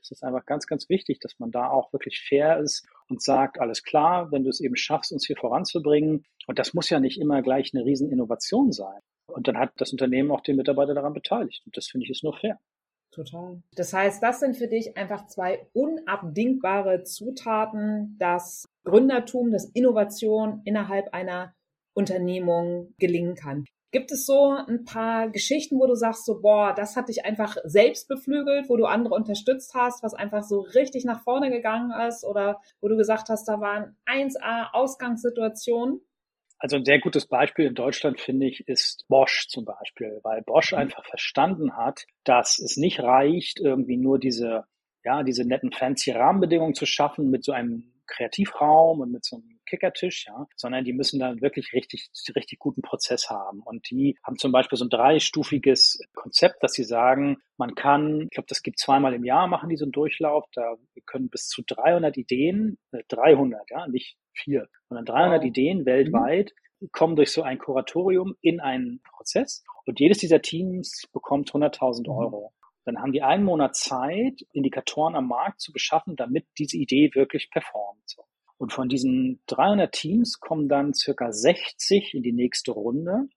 Es 0.00 0.10
ist 0.10 0.24
einfach 0.24 0.46
ganz, 0.46 0.66
ganz 0.66 0.88
wichtig, 0.88 1.18
dass 1.20 1.38
man 1.38 1.50
da 1.50 1.68
auch 1.68 1.92
wirklich 1.92 2.24
fair 2.26 2.58
ist 2.58 2.88
und 3.06 3.22
sagt, 3.22 3.60
alles 3.60 3.82
klar, 3.82 4.32
wenn 4.32 4.44
du 4.44 4.48
es 4.48 4.62
eben 4.62 4.76
schaffst, 4.76 5.12
uns 5.12 5.26
hier 5.26 5.36
voranzubringen. 5.36 6.24
Und 6.46 6.58
das 6.58 6.72
muss 6.72 6.88
ja 6.88 7.00
nicht 7.00 7.20
immer 7.20 7.42
gleich 7.42 7.72
eine 7.74 7.84
Rieseninnovation 7.84 8.72
sein. 8.72 9.02
Und 9.26 9.48
dann 9.48 9.58
hat 9.58 9.72
das 9.76 9.92
Unternehmen 9.92 10.30
auch 10.30 10.40
den 10.40 10.56
Mitarbeiter 10.56 10.94
daran 10.94 11.14
beteiligt. 11.14 11.62
Und 11.66 11.76
das 11.76 11.88
finde 11.88 12.04
ich 12.04 12.10
ist 12.10 12.24
nur 12.24 12.36
fair. 12.36 12.58
Total. 13.10 13.62
Das 13.76 13.92
heißt, 13.92 14.22
das 14.22 14.40
sind 14.40 14.56
für 14.56 14.66
dich 14.66 14.96
einfach 14.96 15.26
zwei 15.28 15.68
unabdingbare 15.72 17.04
Zutaten, 17.04 18.16
dass 18.18 18.66
Gründertum, 18.82 19.52
dass 19.52 19.66
Innovation 19.66 20.62
innerhalb 20.64 21.14
einer 21.14 21.54
Unternehmung 21.94 22.92
gelingen 22.98 23.36
kann. 23.36 23.66
Gibt 23.92 24.10
es 24.10 24.26
so 24.26 24.50
ein 24.50 24.84
paar 24.84 25.28
Geschichten, 25.28 25.78
wo 25.78 25.86
du 25.86 25.94
sagst, 25.94 26.24
so, 26.24 26.40
boah, 26.40 26.74
das 26.74 26.96
hat 26.96 27.08
dich 27.08 27.24
einfach 27.24 27.56
selbst 27.62 28.08
beflügelt, 28.08 28.68
wo 28.68 28.76
du 28.76 28.86
andere 28.86 29.14
unterstützt 29.14 29.72
hast, 29.74 30.02
was 30.02 30.14
einfach 30.14 30.42
so 30.42 30.62
richtig 30.62 31.04
nach 31.04 31.22
vorne 31.22 31.50
gegangen 31.50 31.92
ist 32.08 32.24
oder 32.24 32.60
wo 32.80 32.88
du 32.88 32.96
gesagt 32.96 33.28
hast, 33.28 33.46
da 33.46 33.60
waren 33.60 33.96
1A 34.06 34.72
Ausgangssituationen? 34.72 36.00
Also 36.64 36.76
ein 36.76 36.86
sehr 36.86 36.98
gutes 36.98 37.26
Beispiel 37.26 37.66
in 37.66 37.74
Deutschland 37.74 38.18
finde 38.18 38.46
ich 38.46 38.66
ist 38.66 39.04
Bosch 39.08 39.48
zum 39.48 39.66
Beispiel, 39.66 40.20
weil 40.22 40.40
Bosch 40.40 40.72
mhm. 40.72 40.78
einfach 40.78 41.04
verstanden 41.04 41.76
hat, 41.76 42.06
dass 42.24 42.58
es 42.58 42.78
nicht 42.78 43.00
reicht, 43.00 43.60
irgendwie 43.60 43.98
nur 43.98 44.18
diese, 44.18 44.64
ja, 45.04 45.22
diese 45.24 45.44
netten 45.44 45.72
fancy 45.72 46.12
Rahmenbedingungen 46.12 46.72
zu 46.72 46.86
schaffen 46.86 47.28
mit 47.28 47.44
so 47.44 47.52
einem 47.52 47.92
Kreativraum 48.06 49.00
und 49.00 49.12
mit 49.12 49.26
so 49.26 49.36
einem 49.36 49.60
Kickertisch, 49.66 50.24
ja, 50.26 50.46
sondern 50.56 50.86
die 50.86 50.94
müssen 50.94 51.20
dann 51.20 51.42
wirklich 51.42 51.74
richtig, 51.74 52.08
richtig 52.34 52.58
guten 52.60 52.80
Prozess 52.80 53.28
haben. 53.28 53.60
Und 53.60 53.90
die 53.90 54.16
haben 54.22 54.38
zum 54.38 54.50
Beispiel 54.50 54.78
so 54.78 54.86
ein 54.86 54.90
dreistufiges 54.90 56.00
Konzept, 56.14 56.62
dass 56.62 56.72
sie 56.72 56.84
sagen, 56.84 57.42
man 57.58 57.74
kann, 57.74 58.22
ich 58.22 58.30
glaube, 58.30 58.46
das 58.48 58.62
gibt 58.62 58.78
zweimal 58.78 59.12
im 59.12 59.24
Jahr, 59.24 59.48
machen 59.48 59.68
die 59.68 59.76
so 59.76 59.84
einen 59.84 59.92
Durchlauf, 59.92 60.46
da 60.54 60.76
können 61.04 61.28
bis 61.28 61.46
zu 61.46 61.62
300 61.66 62.16
Ideen, 62.16 62.78
äh, 62.92 63.02
300, 63.08 63.70
ja, 63.70 63.86
nicht 63.86 64.16
vier, 64.34 64.68
sondern 64.88 65.04
300 65.04 65.40
wow. 65.40 65.46
Ideen 65.46 65.78
mhm. 65.80 65.86
weltweit 65.86 66.52
mhm. 66.80 66.88
kommen 66.92 67.16
durch 67.16 67.32
so 67.32 67.42
ein 67.42 67.58
Kuratorium 67.58 68.34
in 68.40 68.60
einen 68.60 69.00
Prozess 69.02 69.64
und 69.86 70.00
jedes 70.00 70.18
dieser 70.18 70.42
Teams 70.42 71.08
bekommt 71.12 71.50
100.000 71.50 72.02
mhm. 72.02 72.18
Euro. 72.18 72.52
Dann 72.84 73.00
haben 73.00 73.12
die 73.12 73.22
einen 73.22 73.44
Monat 73.44 73.76
Zeit, 73.76 74.42
Indikatoren 74.52 75.16
am 75.16 75.28
Markt 75.28 75.60
zu 75.60 75.72
beschaffen, 75.72 76.16
damit 76.16 76.46
diese 76.58 76.76
Idee 76.76 77.10
wirklich 77.14 77.50
performt. 77.50 78.16
Und 78.58 78.72
von 78.72 78.88
diesen 78.88 79.40
300 79.46 79.90
Teams 79.92 80.38
kommen 80.38 80.68
dann 80.68 80.94
circa 80.94 81.32
60 81.32 82.14
in 82.14 82.22
die 82.22 82.32
nächste 82.32 82.72
Runde. 82.72 83.28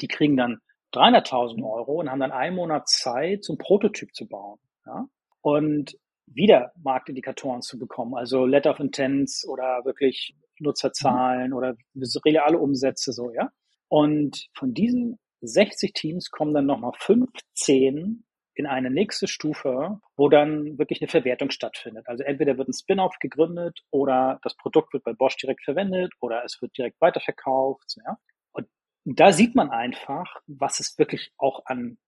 Die 0.00 0.08
kriegen 0.08 0.36
dann 0.36 0.60
300.000 0.92 1.62
Euro 1.64 2.00
und 2.00 2.10
haben 2.10 2.20
dann 2.20 2.32
einen 2.32 2.56
Monat 2.56 2.88
Zeit, 2.88 3.44
so 3.44 3.54
ein 3.54 3.58
Prototyp 3.58 4.14
zu 4.14 4.28
bauen. 4.28 4.58
Ja? 4.86 5.06
Und 5.42 5.98
wieder 6.26 6.72
Marktindikatoren 6.82 7.62
zu 7.62 7.78
bekommen, 7.78 8.14
also 8.14 8.46
Letter 8.46 8.70
of 8.70 8.80
Intents 8.80 9.46
oder 9.46 9.84
wirklich 9.84 10.34
Nutzerzahlen 10.58 11.50
mhm. 11.50 11.56
oder 11.56 11.76
reale 12.24 12.58
Umsätze, 12.58 13.12
so, 13.12 13.32
ja. 13.32 13.50
Und 13.88 14.48
von 14.54 14.72
diesen 14.72 15.18
60 15.42 15.92
Teams 15.92 16.30
kommen 16.30 16.54
dann 16.54 16.66
nochmal 16.66 16.92
15 16.98 18.24
in 18.54 18.66
eine 18.66 18.90
nächste 18.90 19.26
Stufe, 19.26 20.00
wo 20.16 20.28
dann 20.28 20.78
wirklich 20.78 21.00
eine 21.00 21.08
Verwertung 21.08 21.50
stattfindet. 21.50 22.08
Also 22.08 22.22
entweder 22.22 22.56
wird 22.56 22.68
ein 22.68 22.72
Spin-off 22.72 23.16
gegründet 23.18 23.80
oder 23.90 24.38
das 24.42 24.56
Produkt 24.56 24.92
wird 24.92 25.04
bei 25.04 25.12
Bosch 25.12 25.36
direkt 25.36 25.64
verwendet 25.64 26.12
oder 26.20 26.44
es 26.44 26.60
wird 26.62 26.76
direkt 26.78 27.00
weiterverkauft. 27.00 27.96
Ja? 28.06 28.16
Und 28.52 28.68
da 29.04 29.32
sieht 29.32 29.54
man 29.54 29.70
einfach, 29.70 30.36
was 30.46 30.80
es 30.80 30.96
wirklich 30.98 31.32
auch 31.36 31.62
an 31.66 31.98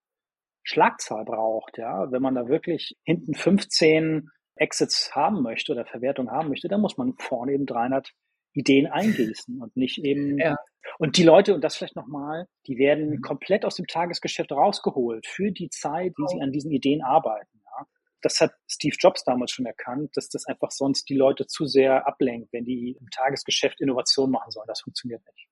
Schlagzahl 0.66 1.24
braucht. 1.24 1.78
Ja, 1.78 2.10
wenn 2.10 2.22
man 2.22 2.34
da 2.34 2.48
wirklich 2.48 2.96
hinten 3.04 3.34
15 3.34 4.28
Exits 4.56 5.14
haben 5.14 5.42
möchte 5.42 5.72
oder 5.72 5.86
Verwertung 5.86 6.30
haben 6.30 6.48
möchte, 6.48 6.68
dann 6.68 6.80
muss 6.80 6.96
man 6.96 7.14
vorne 7.18 7.52
eben 7.52 7.66
300 7.66 8.10
Ideen 8.52 8.86
eingießen 8.86 9.60
und 9.60 9.76
nicht 9.76 9.98
eben. 9.98 10.38
Ja. 10.38 10.56
Und 10.98 11.16
die 11.16 11.24
Leute, 11.24 11.52
und 11.52 11.64
das 11.64 11.74
vielleicht 11.74 11.96
nochmal, 11.96 12.46
die 12.68 12.78
werden 12.78 13.10
mhm. 13.10 13.20
komplett 13.20 13.64
aus 13.64 13.74
dem 13.74 13.88
Tagesgeschäft 13.88 14.52
rausgeholt 14.52 15.26
für 15.26 15.50
die 15.50 15.68
Zeit, 15.68 16.12
die 16.16 16.24
sie 16.28 16.40
an 16.40 16.52
diesen 16.52 16.70
Ideen 16.70 17.02
arbeiten. 17.02 17.60
Ja. 17.64 17.86
Das 18.22 18.40
hat 18.40 18.52
Steve 18.68 18.94
Jobs 18.96 19.24
damals 19.24 19.50
schon 19.50 19.66
erkannt, 19.66 20.16
dass 20.16 20.28
das 20.28 20.46
einfach 20.46 20.70
sonst 20.70 21.08
die 21.08 21.16
Leute 21.16 21.48
zu 21.48 21.66
sehr 21.66 22.06
ablenkt, 22.06 22.52
wenn 22.52 22.64
die 22.64 22.96
im 23.00 23.10
Tagesgeschäft 23.10 23.80
Innovation 23.80 24.30
machen 24.30 24.52
sollen. 24.52 24.68
Das 24.68 24.82
funktioniert 24.82 25.22
nicht. 25.26 25.48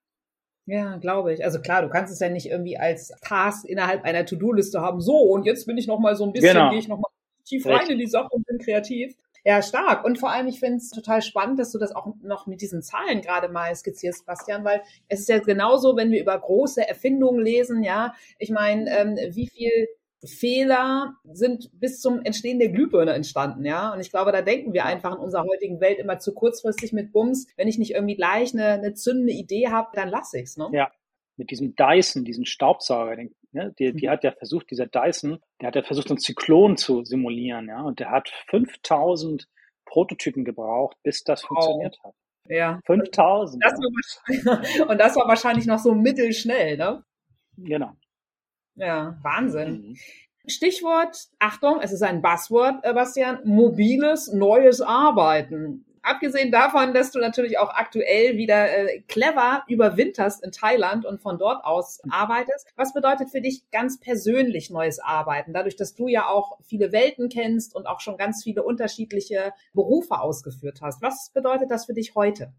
Ja, 0.66 0.96
glaube 0.96 1.34
ich. 1.34 1.44
Also 1.44 1.60
klar, 1.60 1.82
du 1.82 1.88
kannst 1.88 2.12
es 2.12 2.20
ja 2.20 2.30
nicht 2.30 2.46
irgendwie 2.46 2.78
als 2.78 3.08
Task 3.20 3.66
innerhalb 3.66 4.04
einer 4.04 4.24
To-Do-Liste 4.24 4.80
haben. 4.80 5.00
So, 5.00 5.16
und 5.16 5.44
jetzt 5.44 5.66
bin 5.66 5.76
ich 5.76 5.86
noch 5.86 5.98
mal 5.98 6.16
so 6.16 6.24
ein 6.24 6.32
bisschen, 6.32 6.54
genau. 6.54 6.70
gehe 6.70 6.78
ich 6.78 6.88
noch 6.88 6.98
mal 6.98 7.08
tief 7.44 7.66
rein 7.66 7.88
in 7.90 7.98
die 7.98 8.06
Sache 8.06 8.28
und 8.30 8.46
bin 8.46 8.58
kreativ. 8.58 9.14
Ja, 9.46 9.60
stark. 9.60 10.06
Und 10.06 10.18
vor 10.18 10.30
allem, 10.30 10.46
ich 10.46 10.58
finde 10.58 10.78
es 10.78 10.88
total 10.88 11.20
spannend, 11.20 11.58
dass 11.58 11.70
du 11.70 11.78
das 11.78 11.94
auch 11.94 12.14
noch 12.22 12.46
mit 12.46 12.62
diesen 12.62 12.80
Zahlen 12.82 13.20
gerade 13.20 13.50
mal 13.50 13.76
skizzierst, 13.76 14.24
Bastian, 14.24 14.64
weil 14.64 14.82
es 15.08 15.20
ist 15.20 15.28
ja 15.28 15.38
genauso, 15.38 15.96
wenn 15.96 16.10
wir 16.10 16.22
über 16.22 16.38
große 16.38 16.88
Erfindungen 16.88 17.44
lesen, 17.44 17.82
ja. 17.82 18.14
Ich 18.38 18.48
meine, 18.48 18.90
ähm, 18.90 19.18
wie 19.34 19.46
viel 19.46 19.88
Fehler 20.26 21.14
sind 21.24 21.70
bis 21.78 22.00
zum 22.00 22.22
Entstehen 22.22 22.58
der 22.58 22.70
Glühbirne 22.70 23.12
entstanden, 23.12 23.64
ja. 23.64 23.92
Und 23.92 24.00
ich 24.00 24.10
glaube, 24.10 24.32
da 24.32 24.42
denken 24.42 24.72
wir 24.72 24.84
einfach 24.84 25.12
in 25.12 25.18
unserer 25.18 25.44
heutigen 25.44 25.80
Welt 25.80 25.98
immer 25.98 26.18
zu 26.18 26.34
kurzfristig 26.34 26.92
mit 26.92 27.12
Bums. 27.12 27.46
Wenn 27.56 27.68
ich 27.68 27.78
nicht 27.78 27.92
irgendwie 27.92 28.16
gleich 28.16 28.52
eine, 28.52 28.68
eine 28.68 28.94
zündende 28.94 29.32
Idee 29.32 29.68
habe, 29.68 29.88
dann 29.94 30.08
lasse 30.08 30.38
ich's, 30.38 30.56
ne? 30.56 30.68
Ja. 30.72 30.90
Mit 31.36 31.50
diesem 31.50 31.74
Dyson, 31.74 32.24
diesen 32.24 32.46
Staubsauger, 32.46 33.16
den 33.16 33.34
Ne? 33.54 33.72
Die, 33.78 33.92
die 33.94 34.06
mhm. 34.06 34.10
hat 34.10 34.24
ja 34.24 34.32
versucht, 34.32 34.70
dieser 34.70 34.86
Dyson, 34.86 35.38
der 35.60 35.68
hat 35.68 35.76
ja 35.76 35.82
versucht, 35.84 36.10
einen 36.10 36.18
Zyklon 36.18 36.76
zu 36.76 37.04
simulieren, 37.04 37.68
ja, 37.68 37.82
und 37.82 38.00
der 38.00 38.10
hat 38.10 38.28
5000 38.48 39.46
Prototypen 39.86 40.44
gebraucht, 40.44 40.96
bis 41.04 41.22
das 41.22 41.42
funktioniert 41.42 41.96
hat. 42.02 42.14
Ja. 42.48 42.80
5000. 42.84 43.62
Das 43.64 43.78
ja. 44.28 44.84
und 44.88 44.98
das 44.98 45.14
war 45.14 45.28
wahrscheinlich 45.28 45.66
noch 45.66 45.78
so 45.78 45.94
mittelschnell, 45.94 46.76
ne? 46.76 47.04
Genau. 47.56 47.92
Ja, 48.76 49.18
Wahnsinn. 49.22 49.88
Mhm. 49.88 49.96
Stichwort, 50.46 51.28
Achtung, 51.38 51.80
es 51.80 51.92
ist 51.92 52.02
ein 52.02 52.20
Buzzword, 52.20 52.82
Bastian, 52.82 53.40
mobiles, 53.44 54.30
neues 54.32 54.82
Arbeiten. 54.82 55.86
Abgesehen 56.02 56.52
davon, 56.52 56.92
dass 56.92 57.12
du 57.12 57.18
natürlich 57.18 57.58
auch 57.58 57.70
aktuell 57.70 58.36
wieder 58.36 58.68
äh, 58.70 59.00
clever 59.08 59.64
überwinterst 59.68 60.44
in 60.44 60.52
Thailand 60.52 61.06
und 61.06 61.18
von 61.18 61.38
dort 61.38 61.64
aus 61.64 61.98
arbeitest. 62.10 62.70
Was 62.76 62.92
bedeutet 62.92 63.30
für 63.30 63.40
dich 63.40 63.70
ganz 63.70 63.98
persönlich 63.98 64.68
neues 64.68 64.98
Arbeiten? 64.98 65.54
Dadurch, 65.54 65.76
dass 65.76 65.94
du 65.94 66.06
ja 66.06 66.28
auch 66.28 66.58
viele 66.62 66.92
Welten 66.92 67.30
kennst 67.30 67.74
und 67.74 67.86
auch 67.86 68.00
schon 68.00 68.18
ganz 68.18 68.42
viele 68.42 68.62
unterschiedliche 68.64 69.54
Berufe 69.72 70.20
ausgeführt 70.20 70.80
hast. 70.82 71.00
Was 71.00 71.30
bedeutet 71.32 71.70
das 71.70 71.86
für 71.86 71.94
dich 71.94 72.14
heute? 72.14 72.52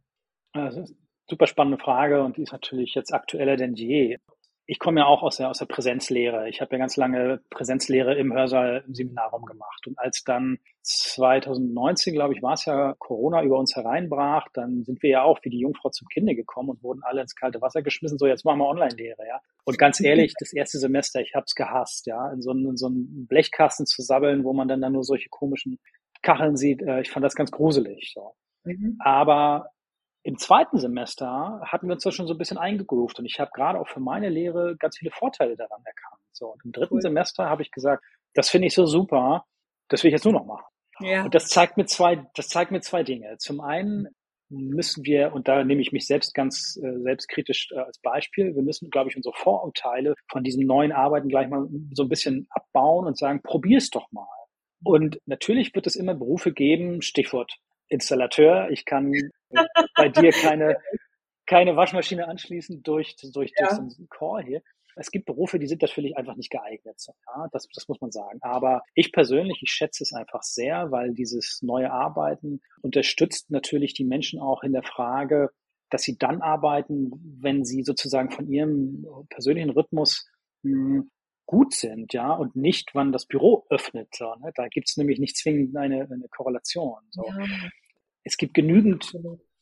Das 0.53 0.75
ist 0.75 0.89
eine 0.89 0.97
super 1.29 1.45
spannende 1.45 1.77
Frage 1.77 2.23
und 2.23 2.37
die 2.37 2.41
ist 2.41 2.51
natürlich 2.51 2.95
jetzt 2.95 3.13
aktueller 3.13 3.57
denn 3.57 3.75
je 3.75 4.17
ich 4.67 4.79
komme 4.79 5.01
ja 5.01 5.05
auch 5.05 5.21
aus 5.21 5.37
der, 5.37 5.49
aus 5.49 5.59
der 5.59 5.67
Präsenzlehre. 5.67 6.49
Ich 6.49 6.59
habe 6.59 6.75
ja 6.75 6.79
ganz 6.79 6.97
lange 6.97 7.41
Präsenzlehre 7.51 8.15
im 8.15 8.33
Hörsaal 8.33 8.83
im 8.87 8.95
Seminarraum 8.95 9.45
gemacht. 9.45 9.85
Und 9.85 9.99
als 9.99 10.23
dann 10.23 10.57
2019, 10.81 12.13
glaube 12.13 12.33
ich, 12.33 12.41
war 12.41 12.53
es 12.53 12.65
ja, 12.65 12.95
Corona 12.97 13.43
über 13.43 13.59
uns 13.59 13.75
hereinbrach, 13.75 14.47
dann 14.53 14.83
sind 14.83 15.03
wir 15.03 15.09
ja 15.09 15.23
auch 15.23 15.39
wie 15.43 15.49
die 15.49 15.59
Jungfrau 15.59 15.89
zum 15.89 16.07
Kinde 16.07 16.35
gekommen 16.35 16.69
und 16.69 16.83
wurden 16.83 17.03
alle 17.03 17.21
ins 17.21 17.35
kalte 17.35 17.61
Wasser 17.61 17.83
geschmissen. 17.83 18.17
So, 18.17 18.25
jetzt 18.25 18.43
machen 18.43 18.59
wir 18.59 18.67
Online-Lehre, 18.67 19.27
ja. 19.27 19.39
Und 19.65 19.77
ganz 19.77 19.99
ehrlich, 19.99 20.33
das 20.39 20.51
erste 20.51 20.79
Semester, 20.79 21.21
ich 21.21 21.35
habe 21.35 21.45
es 21.45 21.53
gehasst, 21.53 22.07
ja, 22.07 22.31
in 22.31 22.41
so, 22.41 22.51
einen, 22.51 22.69
in 22.69 22.77
so 22.77 22.87
einen 22.87 23.27
Blechkasten 23.27 23.85
zu 23.85 24.01
sabbeln, 24.01 24.43
wo 24.43 24.53
man 24.53 24.67
dann, 24.67 24.81
dann 24.81 24.93
nur 24.93 25.03
solche 25.03 25.29
komischen 25.29 25.79
Kacheln 26.23 26.57
sieht. 26.57 26.81
Äh, 26.81 27.01
ich 27.01 27.11
fand 27.11 27.23
das 27.23 27.35
ganz 27.35 27.51
gruselig. 27.51 28.13
So. 28.15 28.33
Mhm. 28.63 28.97
Aber 28.99 29.69
im 30.25 30.39
zweiten 30.39 30.79
Semester 30.79 31.61
hatten 31.63 31.87
wir 31.87 31.93
uns 31.93 32.03
da 32.03 32.11
schon 32.11 32.25
so 32.25 32.33
ein 32.33 32.39
bisschen 32.39 32.57
eingegroovt 32.57 33.19
und 33.19 33.25
ich 33.25 33.39
habe 33.39 33.51
gerade 33.53 33.79
auch 33.79 33.87
für 33.87 33.99
meine 33.99 34.27
Lehre 34.27 34.75
ganz 34.75 34.97
viele 34.97 35.11
Vorteile 35.11 35.55
daran 35.55 35.83
erkannt. 35.85 36.21
So, 36.31 36.47
und 36.47 36.65
im 36.65 36.71
dritten 36.71 36.95
cool. 36.95 37.01
Semester 37.01 37.47
habe 37.47 37.61
ich 37.61 37.69
gesagt, 37.69 38.03
das 38.33 38.49
finde 38.49 38.67
ich 38.67 38.73
so 38.73 38.87
super, 38.87 39.45
das 39.87 40.01
will 40.01 40.09
ich 40.09 40.13
jetzt 40.13 40.23
nur 40.23 40.33
noch 40.33 40.45
machen. 40.45 40.65
Ja. 40.99 41.25
Und 41.25 41.35
das 41.35 41.47
zeigt 41.47 41.77
mir 41.77 41.85
zwei, 41.85 42.25
das 42.33 42.47
zeigt 42.47 42.71
mir 42.71 42.81
zwei 42.81 43.03
Dinge. 43.03 43.37
Zum 43.37 43.61
einen 43.61 44.07
müssen 44.49 45.05
wir, 45.05 45.31
und 45.31 45.47
da 45.47 45.63
nehme 45.63 45.81
ich 45.81 45.91
mich 45.91 46.07
selbst 46.07 46.33
ganz 46.33 46.75
äh, 46.83 46.99
selbstkritisch 47.01 47.69
äh, 47.71 47.77
als 47.77 47.99
Beispiel, 47.99 48.55
wir 48.55 48.63
müssen, 48.63 48.89
glaube 48.89 49.11
ich, 49.11 49.15
unsere 49.15 49.35
Vorurteile 49.35 50.15
von 50.27 50.43
diesem 50.43 50.65
neuen 50.65 50.91
Arbeiten 50.91 51.29
gleich 51.29 51.49
mal 51.49 51.67
so 51.93 52.01
ein 52.01 52.09
bisschen 52.09 52.47
abbauen 52.49 53.05
und 53.05 53.15
sagen, 53.15 53.43
probier's 53.43 53.91
doch 53.91 54.11
mal. 54.11 54.25
Und 54.83 55.19
natürlich 55.27 55.75
wird 55.75 55.85
es 55.85 55.95
immer 55.95 56.15
Berufe 56.15 56.51
geben, 56.51 57.03
Stichwort 57.03 57.59
Installateur. 57.87 58.69
Ich 58.71 58.85
kann 58.85 59.13
bei 59.95 60.09
dir 60.09 60.31
keine, 60.31 60.77
keine 61.45 61.75
Waschmaschine 61.75 62.27
anschließen 62.27 62.83
durch, 62.83 63.15
durch, 63.33 63.51
ja. 63.57 63.67
durch 63.67 63.75
so 63.75 63.81
einen 63.81 64.09
Core 64.09 64.43
hier. 64.43 64.61
Es 64.97 65.11
gibt 65.11 65.25
Berufe, 65.25 65.59
die 65.59 65.67
sind 65.67 65.81
natürlich 65.81 66.15
einfach 66.15 66.35
nicht 66.35 66.49
geeignet. 66.49 66.95
Ja, 67.27 67.47
das, 67.51 67.67
das 67.73 67.87
muss 67.87 67.99
man 67.99 68.11
sagen. 68.11 68.39
Aber 68.41 68.81
ich 68.93 69.11
persönlich, 69.11 69.59
ich 69.61 69.71
schätze 69.71 70.03
es 70.03 70.13
einfach 70.13 70.41
sehr, 70.41 70.89
weil 70.91 71.13
dieses 71.13 71.61
neue 71.61 71.91
Arbeiten 71.91 72.61
unterstützt 72.81 73.51
natürlich 73.51 73.93
die 73.93 74.05
Menschen 74.05 74.39
auch 74.39 74.63
in 74.63 74.71
der 74.71 74.83
Frage, 74.83 75.49
dass 75.89 76.03
sie 76.03 76.17
dann 76.17 76.41
arbeiten, 76.41 77.11
wenn 77.41 77.65
sie 77.65 77.83
sozusagen 77.83 78.31
von 78.31 78.47
ihrem 78.47 79.05
persönlichen 79.29 79.69
Rhythmus 79.69 80.27
mh, 80.63 80.71
hm, 80.71 81.11
gut 81.45 81.73
sind, 81.73 82.13
ja, 82.13 82.33
und 82.33 82.55
nicht, 82.55 82.95
wann 82.95 83.11
das 83.11 83.27
Büro 83.27 83.65
öffnet. 83.69 84.15
So, 84.15 84.33
ne? 84.35 84.51
Da 84.55 84.67
gibt 84.67 84.89
es 84.89 84.97
nämlich 84.97 85.19
nicht 85.19 85.37
zwingend 85.37 85.75
eine, 85.77 86.09
eine 86.09 86.27
Korrelation. 86.29 87.01
So. 87.11 87.23
Ja. 87.27 87.45
Es 88.25 88.37
gibt 88.37 88.53
genügend 88.53 89.15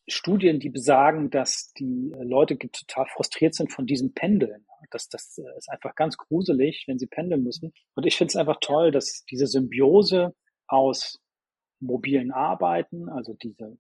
Studien, 0.07 0.59
die 0.59 0.69
besagen, 0.69 1.29
dass 1.29 1.71
die 1.73 2.11
Leute 2.19 2.57
total 2.57 3.05
frustriert 3.13 3.53
sind 3.53 3.71
von 3.71 3.85
diesem 3.85 4.13
Pendeln. 4.13 4.65
Das, 4.91 5.07
das 5.07 5.37
äh, 5.37 5.57
ist 5.57 5.69
einfach 5.69 5.95
ganz 5.95 6.17
gruselig, 6.17 6.85
wenn 6.87 6.99
sie 6.99 7.07
pendeln 7.07 7.43
müssen. 7.43 7.73
Und 7.95 8.05
ich 8.05 8.17
finde 8.17 8.31
es 8.31 8.35
einfach 8.35 8.57
toll, 8.59 8.91
dass 8.91 9.23
diese 9.29 9.47
Symbiose 9.47 10.35
aus 10.67 11.19
mobilen 11.79 12.31
Arbeiten, 12.31 13.09
also 13.09 13.33
diese 13.33 13.77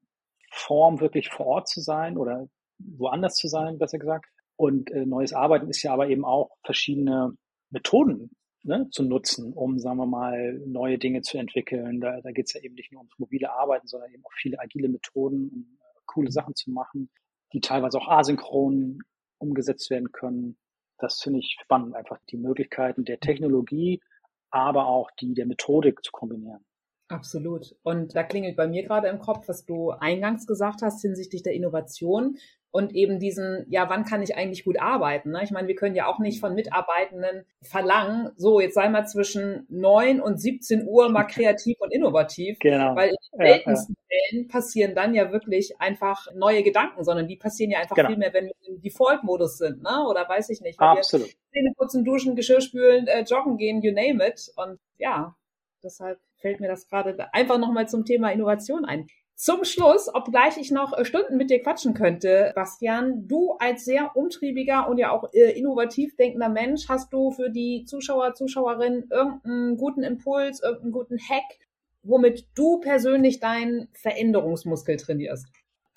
Form 0.51 1.01
wirklich 1.01 1.29
vor 1.29 1.45
Ort 1.47 1.67
zu 1.67 1.81
sein 1.81 2.17
oder 2.17 2.47
woanders 2.77 3.35
zu 3.35 3.47
sein, 3.47 3.77
besser 3.77 3.99
gesagt. 3.99 4.29
Und 4.55 4.91
äh, 4.91 5.05
neues 5.05 5.33
Arbeiten 5.33 5.69
ist 5.69 5.83
ja 5.83 5.93
aber 5.93 6.07
eben 6.07 6.23
auch 6.23 6.51
verschiedene 6.63 7.35
Methoden 7.69 8.31
ne, 8.63 8.89
zu 8.91 9.03
nutzen, 9.03 9.53
um, 9.53 9.77
sagen 9.79 9.97
wir 9.97 10.05
mal, 10.05 10.53
neue 10.65 10.97
Dinge 10.97 11.21
zu 11.21 11.37
entwickeln. 11.37 11.99
Da, 12.01 12.21
da 12.21 12.31
geht 12.31 12.47
es 12.47 12.53
ja 12.53 12.61
eben 12.61 12.75
nicht 12.75 12.91
nur 12.91 13.01
ums 13.01 13.17
mobile 13.19 13.51
Arbeiten, 13.51 13.87
sondern 13.87 14.11
eben 14.11 14.25
auch 14.25 14.33
viele 14.33 14.59
agile 14.59 14.89
Methoden, 14.89 15.49
um 15.49 15.77
äh, 15.79 15.99
coole 16.05 16.31
Sachen 16.31 16.55
zu 16.55 16.71
machen, 16.71 17.09
die 17.53 17.61
teilweise 17.61 17.97
auch 17.97 18.07
asynchron 18.07 18.99
umgesetzt 19.37 19.89
werden 19.89 20.11
können. 20.11 20.57
Das 20.97 21.21
finde 21.21 21.39
ich 21.39 21.57
spannend, 21.61 21.95
einfach 21.95 22.19
die 22.29 22.37
Möglichkeiten 22.37 23.03
der 23.03 23.19
Technologie, 23.19 24.01
aber 24.49 24.87
auch 24.87 25.11
die 25.19 25.33
der 25.33 25.45
Methodik 25.45 26.03
zu 26.03 26.11
kombinieren. 26.11 26.63
Absolut. 27.09 27.75
Und 27.83 28.15
da 28.15 28.23
klingelt 28.23 28.55
bei 28.55 28.67
mir 28.67 28.83
gerade 28.83 29.09
im 29.09 29.19
Kopf, 29.19 29.47
was 29.47 29.65
du 29.65 29.91
eingangs 29.91 30.47
gesagt 30.47 30.81
hast 30.81 31.01
hinsichtlich 31.01 31.43
der 31.43 31.53
Innovation 31.53 32.37
und 32.73 32.95
eben 32.95 33.19
diesen, 33.19 33.67
ja, 33.69 33.87
wann 33.87 34.03
kann 34.03 34.23
ich 34.23 34.35
eigentlich 34.35 34.65
gut 34.65 34.81
arbeiten? 34.81 35.29
Ne? 35.29 35.41
Ich 35.43 35.51
meine, 35.51 35.67
wir 35.67 35.75
können 35.75 35.95
ja 35.95 36.07
auch 36.07 36.17
nicht 36.17 36.39
von 36.39 36.55
Mitarbeitenden 36.55 37.45
verlangen, 37.61 38.31
so, 38.35 38.59
jetzt 38.59 38.73
sei 38.73 38.89
mal 38.89 39.05
zwischen 39.05 39.67
neun 39.69 40.19
und 40.19 40.41
17 40.41 40.87
Uhr 40.87 41.09
mal 41.09 41.25
kreativ 41.25 41.79
und 41.79 41.93
innovativ. 41.93 42.57
Genau. 42.57 42.95
Weil 42.95 43.09
in 43.09 43.15
den 43.15 43.45
seltensten 43.45 43.95
ja, 43.95 44.17
ja. 44.17 44.27
Fällen 44.31 44.47
passieren 44.47 44.95
dann 44.95 45.13
ja 45.13 45.31
wirklich 45.31 45.79
einfach 45.79 46.25
neue 46.33 46.63
Gedanken, 46.63 47.03
sondern 47.03 47.27
die 47.27 47.35
passieren 47.35 47.69
ja 47.69 47.77
einfach 47.77 47.95
genau. 47.95 48.09
viel 48.09 48.17
mehr, 48.17 48.33
wenn 48.33 48.45
wir 48.45 48.55
im 48.67 48.81
Default-Modus 48.81 49.59
sind, 49.59 49.83
ne? 49.83 50.07
Oder 50.09 50.27
weiß 50.27 50.49
ich 50.49 50.61
nicht. 50.61 50.79
Absolut. 50.79 51.29
Zähne 51.51 51.73
putzen, 51.77 52.03
duschen, 52.03 52.35
Geschirr 52.35 52.61
spülen, 52.61 53.05
äh, 53.05 53.21
joggen 53.21 53.57
gehen, 53.57 53.83
you 53.83 53.93
name 53.93 54.27
it. 54.27 54.51
Und 54.55 54.79
ja, 54.97 55.35
deshalb 55.83 56.19
fällt 56.37 56.59
mir 56.59 56.69
das 56.69 56.87
gerade 56.87 57.31
einfach 57.35 57.59
nochmal 57.59 57.87
zum 57.87 58.03
Thema 58.03 58.31
Innovation 58.31 58.83
ein. 58.83 59.05
Zum 59.43 59.65
Schluss, 59.65 60.09
obgleich 60.13 60.55
ich 60.55 60.71
noch 60.71 60.97
äh, 60.97 61.03
Stunden 61.03 61.35
mit 61.35 61.49
dir 61.49 61.61
quatschen 61.61 61.93
könnte, 61.93 62.53
Bastian, 62.55 63.27
du 63.27 63.57
als 63.59 63.83
sehr 63.83 64.15
umtriebiger 64.15 64.87
und 64.87 64.99
ja 64.99 65.11
auch 65.11 65.33
äh, 65.33 65.51
innovativ 65.51 66.15
denkender 66.15 66.47
Mensch, 66.47 66.87
hast 66.87 67.11
du 67.11 67.29
für 67.29 67.49
die 67.49 67.83
Zuschauer, 67.83 68.35
Zuschauerinnen 68.35 69.09
irgendeinen 69.11 69.75
guten 69.75 70.01
Impuls, 70.01 70.63
irgendeinen 70.63 70.93
guten 70.93 71.19
Hack, 71.19 71.59
womit 72.03 72.45
du 72.55 72.79
persönlich 72.79 73.41
deinen 73.41 73.89
Veränderungsmuskel 73.91 74.95
trainierst? 74.95 75.47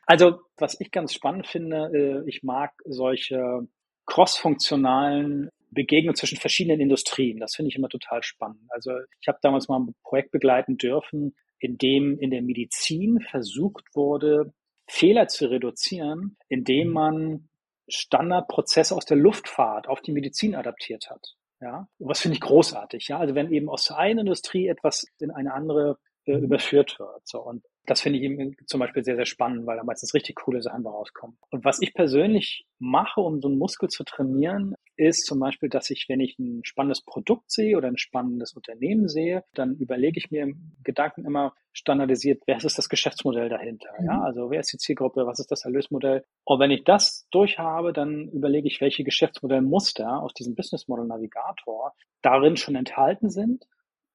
Also, 0.07 0.41
was 0.57 0.81
ich 0.81 0.91
ganz 0.91 1.15
spannend 1.15 1.47
finde, 1.47 2.25
äh, 2.27 2.29
ich 2.29 2.43
mag 2.43 2.73
solche 2.85 3.69
crossfunktionalen 4.07 5.51
Begegnungen 5.77 6.17
zwischen 6.17 6.39
verschiedenen 6.39 6.81
Industrien. 6.81 7.39
Das 7.39 7.55
finde 7.55 7.69
ich 7.69 7.77
immer 7.77 7.89
total 7.89 8.25
spannend. 8.25 8.63
Also 8.71 8.91
ich 9.21 9.29
habe 9.29 9.39
damals 9.43 9.69
mal 9.69 9.79
ein 9.79 9.95
Projekt 10.03 10.33
begleiten 10.33 10.77
dürfen, 10.77 11.37
in 11.61 11.79
dem 11.79 12.19
in 12.19 12.31
der 12.31 12.43
Medizin 12.43 13.21
versucht 13.21 13.85
wurde, 13.95 14.53
Fehler 14.89 15.29
zu 15.29 15.49
reduzieren, 15.49 16.37
indem 16.49 16.89
man 16.89 17.49
Standardprozesse 17.89 18.95
aus 18.95 19.05
der 19.05 19.17
Luftfahrt 19.17 19.89
auf 19.89 20.01
die 20.01 20.13
Medizin 20.13 20.57
adaptiert 20.57 21.09
hat. 21.11 21.35
Ja, 21.61 21.89
und 21.99 22.09
was 22.09 22.21
finde 22.21 22.35
ich 22.35 22.41
großartig. 22.41 23.09
Ja, 23.09 23.19
also 23.19 23.35
wenn 23.35 23.53
eben 23.53 23.69
aus 23.69 23.87
der 23.87 23.99
einen 23.99 24.21
Industrie 24.21 24.67
etwas 24.67 25.07
in 25.21 25.31
eine 25.31 25.55
andere 25.55 25.99
äh, 26.27 26.39
überführt 26.39 26.99
wird. 26.99 27.27
So 27.27 27.41
und 27.41 27.65
das 27.87 28.01
finde 28.01 28.19
ich 28.19 28.25
eben 28.25 28.57
zum 28.67 28.81
Beispiel 28.81 29.05
sehr, 29.05 29.17
sehr 29.17 29.27
spannend, 29.27 29.67
weil 29.67 29.77
da 29.77 29.85
meistens 29.85 30.13
richtig 30.13 30.37
coole 30.37 30.61
Sachen 30.61 30.87
rauskommen. 30.87 31.39
Und 31.51 31.65
was 31.65 31.81
ich 31.81 31.95
persönlich 31.95 32.67
mache, 32.79 33.21
um 33.21 33.41
so 33.41 33.49
einen 33.49 33.59
Muskel 33.59 33.89
zu 33.89 34.05
trainieren, 34.05 34.75
ist 34.97 35.27
zum 35.27 35.39
Beispiel, 35.39 35.69
dass 35.69 35.91
ich, 35.91 36.07
wenn 36.09 36.21
ich 36.21 36.39
ein 36.39 36.65
spannendes 36.65 37.03
Produkt 37.03 37.51
sehe 37.51 37.77
oder 37.77 37.89
ein 37.89 37.99
spannendes 37.99 38.55
Unternehmen 38.55 39.09
sehe, 39.09 39.45
dann 39.55 39.77
überlege 39.77 40.19
ich 40.19 40.31
mir 40.31 40.43
im 40.43 40.73
Gedanken 40.83 41.25
immer 41.25 41.55
standardisiert, 41.73 42.43
wer 42.47 42.57
ist 42.57 42.79
das 42.79 42.89
Geschäftsmodell 42.89 43.49
dahinter? 43.49 43.91
Ja, 44.05 44.17
mhm. 44.17 44.23
also 44.23 44.51
wer 44.51 44.61
ist 44.61 44.73
die 44.73 44.79
Zielgruppe? 44.79 45.27
Was 45.27 45.39
ist 45.39 45.51
das 45.51 45.65
Erlösmodell? 45.65 46.25
Und 46.45 46.59
wenn 46.59 46.71
ich 46.71 46.85
das 46.85 47.29
durchhabe, 47.31 47.93
dann 47.93 48.29
überlege 48.31 48.67
ich, 48.67 48.81
welche 48.81 49.05
Geschäftsmodellmuster 49.05 50.23
aus 50.23 50.33
diesem 50.33 50.55
Business 50.55 50.89
Model 50.89 51.07
Navigator 51.07 51.95
darin 52.23 52.57
schon 52.57 52.75
enthalten 52.75 53.31
sind, 53.31 53.67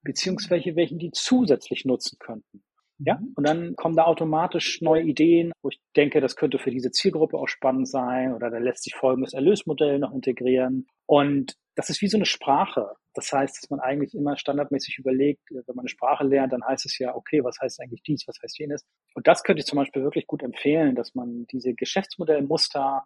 beziehungsweise 0.03 0.75
welchen 0.75 0.99
die 0.99 1.11
zusätzlich 1.11 1.85
nutzen 1.85 2.17
könnten. 2.19 2.63
Ja, 3.03 3.15
mhm. 3.15 3.33
und 3.35 3.47
dann 3.47 3.75
kommen 3.75 3.95
da 3.95 4.03
automatisch 4.03 4.81
neue 4.81 5.01
Ideen, 5.03 5.51
wo 5.63 5.69
ich 5.69 5.79
denke, 5.95 6.21
das 6.21 6.35
könnte 6.35 6.59
für 6.59 6.69
diese 6.69 6.91
Zielgruppe 6.91 7.37
auch 7.37 7.47
spannend 7.47 7.87
sein 7.87 8.33
oder 8.33 8.51
da 8.51 8.59
lässt 8.59 8.83
sich 8.83 8.95
folgendes 8.95 9.33
Erlösmodell 9.33 9.97
noch 9.97 10.13
integrieren. 10.13 10.87
Und 11.07 11.55
das 11.75 11.89
ist 11.89 12.01
wie 12.01 12.07
so 12.07 12.17
eine 12.17 12.25
Sprache. 12.25 12.95
Das 13.13 13.31
heißt, 13.31 13.57
dass 13.57 13.69
man 13.69 13.79
eigentlich 13.79 14.13
immer 14.13 14.37
standardmäßig 14.37 14.99
überlegt, 14.99 15.41
wenn 15.49 15.63
man 15.67 15.79
eine 15.79 15.89
Sprache 15.89 16.23
lernt, 16.23 16.53
dann 16.53 16.63
heißt 16.63 16.85
es 16.85 16.97
ja, 16.99 17.15
okay, 17.15 17.43
was 17.43 17.57
heißt 17.59 17.81
eigentlich 17.81 18.03
dies, 18.03 18.27
was 18.27 18.37
heißt 18.41 18.59
jenes? 18.59 18.85
Und 19.15 19.27
das 19.27 19.43
könnte 19.43 19.61
ich 19.61 19.65
zum 19.65 19.77
Beispiel 19.77 20.03
wirklich 20.03 20.27
gut 20.27 20.43
empfehlen, 20.43 20.95
dass 20.95 21.15
man 21.15 21.45
diese 21.51 21.73
Geschäftsmodellmuster 21.73 23.03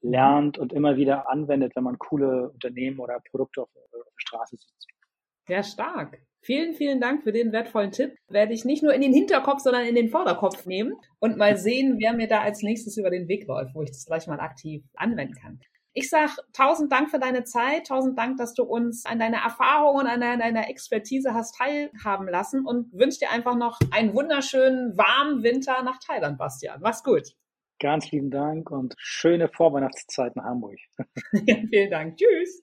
mhm. 0.00 0.10
lernt 0.10 0.58
und 0.58 0.72
immer 0.72 0.96
wieder 0.96 1.28
anwendet, 1.28 1.76
wenn 1.76 1.84
man 1.84 1.98
coole 1.98 2.50
Unternehmen 2.50 2.98
oder 3.00 3.20
Produkte 3.30 3.62
auf, 3.62 3.68
auf 3.68 3.90
der 3.92 4.04
Straße 4.16 4.56
sieht. 4.56 4.99
Sehr 5.50 5.64
stark. 5.64 6.22
Vielen, 6.42 6.74
vielen 6.74 7.00
Dank 7.00 7.24
für 7.24 7.32
den 7.32 7.50
wertvollen 7.50 7.90
Tipp. 7.90 8.14
Werde 8.28 8.54
ich 8.54 8.64
nicht 8.64 8.84
nur 8.84 8.94
in 8.94 9.00
den 9.00 9.12
Hinterkopf, 9.12 9.58
sondern 9.58 9.84
in 9.84 9.96
den 9.96 10.08
Vorderkopf 10.08 10.64
nehmen 10.64 10.94
und 11.18 11.36
mal 11.36 11.56
sehen, 11.56 11.96
wer 11.98 12.12
mir 12.12 12.28
da 12.28 12.40
als 12.40 12.62
nächstes 12.62 12.96
über 12.96 13.10
den 13.10 13.26
Weg 13.26 13.48
läuft, 13.48 13.74
wo 13.74 13.82
ich 13.82 13.90
das 13.90 14.06
gleich 14.06 14.28
mal 14.28 14.38
aktiv 14.38 14.84
anwenden 14.94 15.34
kann. 15.34 15.58
Ich 15.92 16.08
sage 16.08 16.30
tausend 16.52 16.92
Dank 16.92 17.10
für 17.10 17.18
deine 17.18 17.42
Zeit, 17.42 17.88
tausend 17.88 18.16
Dank, 18.16 18.36
dass 18.36 18.54
du 18.54 18.62
uns 18.62 19.04
an 19.06 19.18
deiner 19.18 19.38
Erfahrung 19.38 19.96
und 19.96 20.06
an 20.06 20.20
deiner 20.20 20.70
Expertise 20.70 21.34
hast 21.34 21.56
teilhaben 21.56 22.28
lassen 22.28 22.64
und 22.64 22.92
wünsche 22.92 23.18
dir 23.18 23.32
einfach 23.32 23.56
noch 23.56 23.80
einen 23.90 24.14
wunderschönen, 24.14 24.96
warmen 24.96 25.42
Winter 25.42 25.82
nach 25.82 25.98
Thailand, 25.98 26.38
Bastian. 26.38 26.78
Mach's 26.80 27.02
gut. 27.02 27.34
Ganz 27.80 28.08
lieben 28.12 28.30
Dank 28.30 28.70
und 28.70 28.94
schöne 28.98 29.48
Vorweihnachtszeit 29.48 30.36
nach 30.36 30.44
Hamburg. 30.44 30.78
ja, 31.44 31.56
vielen 31.70 31.90
Dank. 31.90 32.18
Tschüss. 32.18 32.62